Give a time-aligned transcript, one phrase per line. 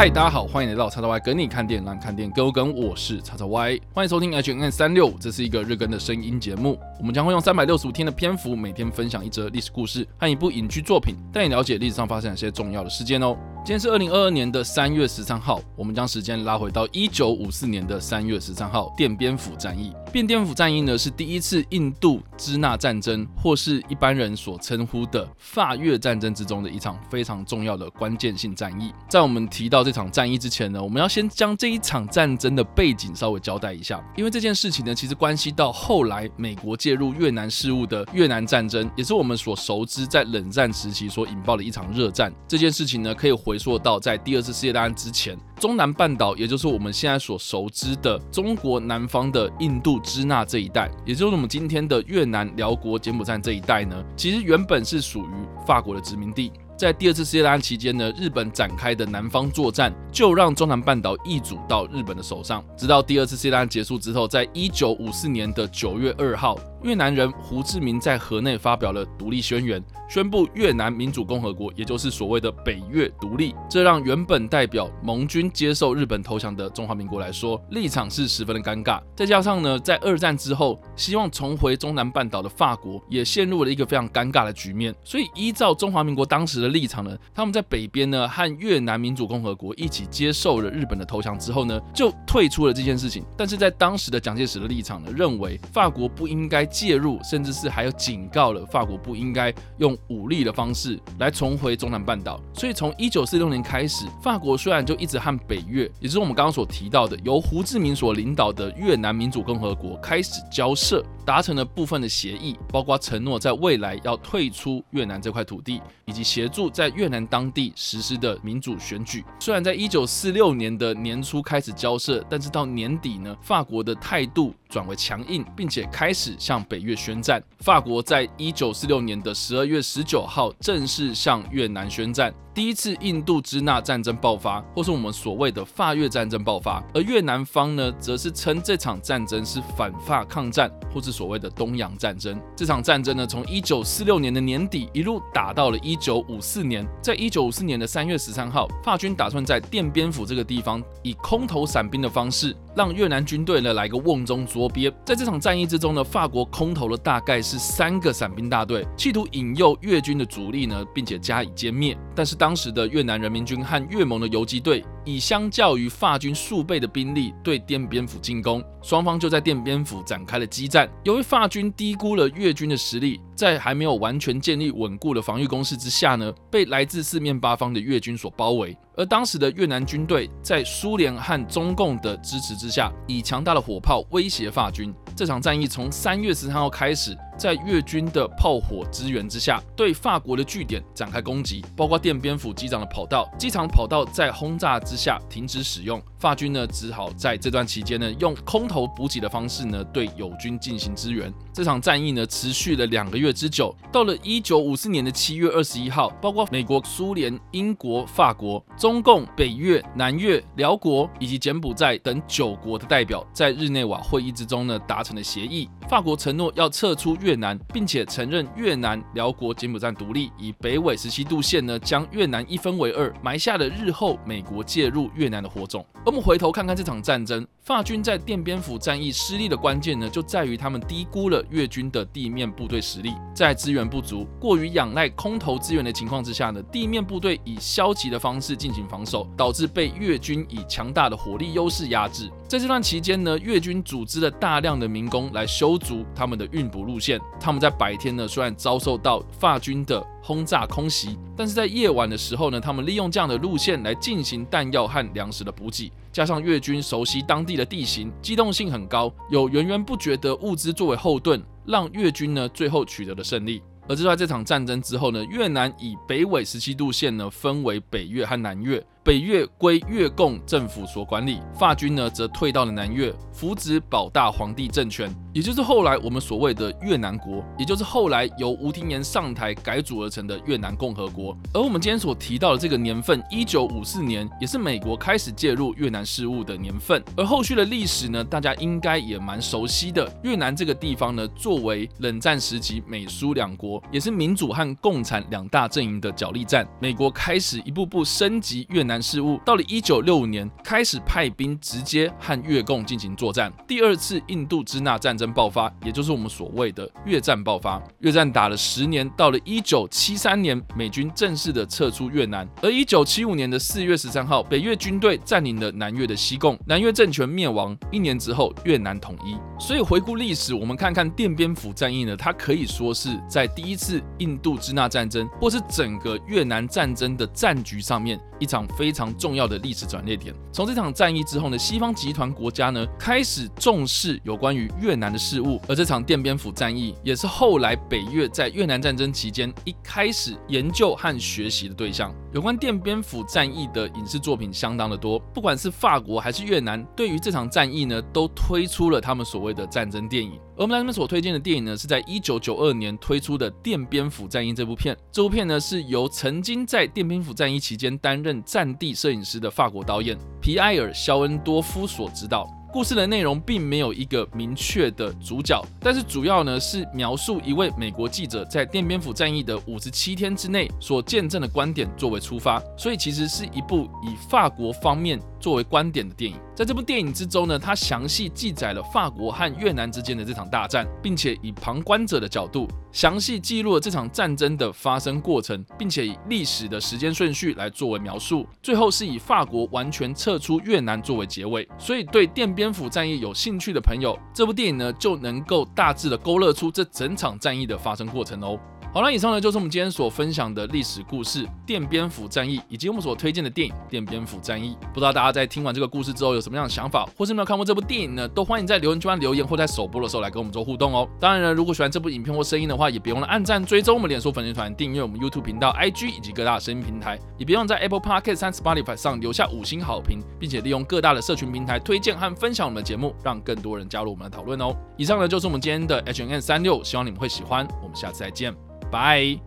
[0.00, 2.74] 嗨，大家好，欢迎来到叉叉 Y 跟你看电影，让看电影更。
[2.74, 6.78] 我是叉叉 Y，欢迎收听 H N N 三六五，这是一个日更的声音节目。
[6.98, 13.36] 我们将会用三百六十五天的篇幅，每天分享一则历史故事和一部影剧作品，带你了解历史上发生哪些重要的事件哦。
[13.62, 19.92] 今天是二零二二年的三月十三号，我们将时间拉回到一九五四年的三月十三号，奠边府战役。
[20.12, 28.92] 奠边府战役呢，是第一次印度支那战争，或是一般人所称呼的法越战争之中的一场非常重要的关键性战役。
[29.08, 42.32] 在我们提到这场战役之前呢，我们要先将这一场战争的背景稍微交代一下，因为这件事情呢，其实关系到后来美国介入越南事务的越南战争，也是我们所熟知在冷战时期所引爆的一场热战。
[42.48, 55.32] 这件事情呢，可以回回溯到在第二次世界大战之前，中南半岛，也就是我们现在所熟知的中国南方的印度支那这一带，也就是我们今天的越南、寮国、柬埔寨这一带呢，其实原本是属于
[55.66, 56.52] 法国的殖民地。
[56.78, 62.64] 在第二次世界大战期间呢，日本展开的南方作战，就让中南半岛易主到日本的手上。
[62.74, 66.56] 直到第二次世界大战结束之后，在一九五四年的九月二号。
[66.82, 73.54] 越南人胡志明在河内发表了独立宣言，宣布越南民主共和国，也就是所谓的北越独立。
[73.68, 78.98] 这让原本代表盟军接受日本投降的中华民国来说，立场是十分的尴尬。
[79.14, 84.94] 再加上呢，在二战之后，希望重回中南半岛的法国也陷入了一个非常尴尬的局面。
[85.04, 93.22] 所以，依照中华民国当时的立场呢，他们在北边呢和越南民主共和国一起接受了日本的投降之后呢，就退出了这件事情。
[93.36, 96.69] 但是在当时的蒋介石的立场呢，认为法国不应该。
[96.70, 102.40] 介入，甚至是还有警告了法国不应该用武力的方式来重回中南半岛。
[102.54, 119.24] 所以从一九四六年开始，法国虽然就一直和北越，也就是我们刚刚所提到的由胡志明所领导的越南民主共和国开始交涉，达成了部分的协议，包括承诺在未来要退出越南这块土地，以及协助在越南当地实施的民主选举。
[119.40, 127.42] 虽然在一九四六年的年初开始交涉，但是到年底呢，法国的态度转为强硬，并且开始向北越宣战。
[127.58, 132.32] 法国在一九四六年的十二月十九号正式向越南宣战。
[132.52, 142.40] 第一次印度支那战争爆发，或是我们所谓的法越战争爆发，而越南方呢，则是称这场战争是反法抗战，或是所谓的东洋战争。
[142.56, 146.86] 这场战争呢，从一九四六年的年底一路打到了一九五四年。
[147.00, 154.92] 在一九五四年的三月十三号，法军打算在奠边府这个地方以空投伞兵的方式，让越南军队呢来个瓮中捉鳖。
[155.04, 161.96] 在这场战役之中呢，法国空投了大概是三个伞兵大队，企图引诱越军的主力呢，并且加以歼灭。
[162.14, 170.88] 但是当时的越南人民军和越盟的游击队，以相较于法军数倍的兵力对奠边府进攻，双方就在奠边府展开了激战。
[171.04, 178.74] 由于法军低估了越军的实力，在还没有完全建立稳固的防御工事之下呢，被来自四面八方的越军所包围。
[178.96, 184.94] 而当时的越南军队在苏联和中共的支持之下，以强大的火炮威胁法军。
[185.14, 193.26] 这场战役从三月十三号开始，在越军的炮火支援之下，对法国的据点展开攻击，包括奠边府机场的跑道。
[193.38, 201.32] 机场跑道在轰炸之下停止使用，法军呢只好在这段期间呢用空投补给的方式呢对友军进行支援。
[201.50, 203.74] 这场战役呢持续了两个月之久。
[203.90, 225.84] 到了一九五四年的七月二十一号，包括美国、苏联、英国、法国、中共、北越、南越、寮国以及柬埔寨等九国的代表在日内瓦会议之中呢达成了协议，法国承诺要撤出越南，并且承认越南、辽国、柬埔寨独立，以北纬十七度线呢将越南一分为二，埋下了日后美国介入越南的火种。
[225.96, 242.30] 而我们回头看看这场战争，法军在奠边府战役失利的关键呢，就在于他们低估了越军的地面部队实力，在资源不足、过于仰赖空投资源的情况之下呢，地面部队以消极的方式进行防守，导致被越军以强大的火力优势压制。
[242.48, 247.20] 在这段期间呢，越军组织了大量的民工来修筑他们的运补路线。
[247.38, 255.90] 他们在白天呢，虽然遭受到法军的轰炸空袭，但是在夜晚的时候呢，他们利用这样的路线来进行弹药和粮食的补给。
[256.12, 263.62] 加上越军熟悉当地的地形，机动性很高，有源源不绝的物资作为后盾，让越军呢最后取得了胜利。
[263.88, 268.84] 而就在这场战争之后呢，越南以北纬十七度线呢分为北越和南越。
[269.02, 281.34] 北越归越共政府所管理，法军呢则退到了南越，扶植保大皇帝政权，也就是后来我们所谓的越南国，也就是后来由吴廷琰上台改组而成的越南共和国。
[281.54, 287.02] 而我们今天所提到的这个年份，一九五四年，也是美国开始介入越南事务的年份。
[287.16, 290.06] 而后续的历史呢，大家应该也蛮熟悉的。
[290.22, 296.68] 越南这个地方呢，作为冷战时期美苏两国，也是民主和共产两大阵营的角力战。
[296.80, 298.89] 美国开始一步步升级越南。
[298.90, 303.52] 南事务，到了一九六五年开始派兵直接和越共进行作战。
[303.68, 307.80] 第二次印度支那战争爆发，也就是我们所谓的越战爆发。
[308.00, 312.48] 越战打了十年，到了一九七三年，美军正式的撤出越南。
[312.62, 317.78] 而一九七五年的四月十三号，北越军队占领了南越的西贡，南越政权灭亡。
[317.92, 319.36] 一年之后，越南统一。
[319.60, 330.34] 所以回顾历史，我们看看奠边府战役呢，它可以说是在第一次印度支那战争，或是整个越南战争的战局上面一场非常重要的历史转捩点。
[330.50, 342.10] 从这场战役之后呢，西方集团国家呢开始重视有关于越南的事务，而这场奠边府战役也是后来北越在越南战争期间一开始研究和学习的对象。
[342.32, 350.40] 有关奠边府战役的影视作品相当的多，不管是法国还是越南，对于这场战役呢，都推出了他们所谓的战争电影。
[350.56, 354.96] 而我们来这边所推荐的电影呢，是在一九九二年推出的《奠边府战役》这部片。
[355.10, 362.59] 这部片呢，是由曾经在奠边府战役期间担任战地摄影师的法国导演皮埃尔·肖恩多夫所执导。
[362.72, 376.38] 故事的内容并没有一个明确的主角，但是主要呢是描述一位美国记者在奠边府战役的五十七天之内所见证的观点作为出发，所以其实是一部以法国方面作为观点的电影。
[376.54, 388.46] 在这部电影之中呢，它详细记载了法国和越南之间的这场大战，并且以旁观者的角度详细记录了这场战争的发生过程，并且以历史的时间顺序来作为描述。
[388.62, 391.66] 最后是以法国完全撤出越南作为结尾。
[391.78, 398.60] 所以对奠边边府战役有兴趣的朋友，这部电影呢就能够大致的勾勒出这整场战役的发生过程哦。
[398.92, 404.76] 好了，以上呢就是我们今天所分享的历史故事——电蝙蝠战役，以及我们所推荐的电影《电蝙蝠战役》。
[404.92, 408.26] 不知道大家在听完这个故事之后有什么样的想法，或是没有看过这部电影呢？
[408.26, 411.08] 都欢迎在留言区留言，或在首播的时候来跟我们做互动哦。
[411.20, 424.74] 当然呢，如果喜欢这部影片或声音的话，也别忘了按赞、追踪我们脸书粉丝团、订阅我们 YouTube 频道、IG 以及各大声音平台，也别忘在 Apple Podcast 和 Spotify 上留下五星好评，并且利用各大的社群平台推荐和分享我们的节目，让更多人加入我们的讨论哦。
[424.96, 427.64] 以上呢就是我们今天的 H&M 365，希望你们会喜欢。
[427.80, 428.52] 我们下次再见，
[428.90, 429.40] Bye.